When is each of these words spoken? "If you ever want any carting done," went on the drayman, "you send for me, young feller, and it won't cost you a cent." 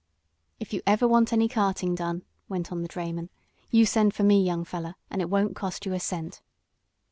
"If 0.59 0.73
you 0.73 0.81
ever 0.87 1.07
want 1.07 1.31
any 1.31 1.47
carting 1.47 1.93
done," 1.93 2.23
went 2.49 2.71
on 2.71 2.81
the 2.81 2.87
drayman, 2.87 3.29
"you 3.69 3.85
send 3.85 4.15
for 4.15 4.23
me, 4.23 4.43
young 4.43 4.65
feller, 4.65 4.95
and 5.11 5.21
it 5.21 5.29
won't 5.29 5.55
cost 5.55 5.85
you 5.85 5.93
a 5.93 5.99
cent." 5.99 6.41